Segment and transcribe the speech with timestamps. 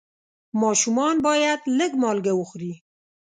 [0.61, 2.73] ماشومان باید لږ مالګه وخوري.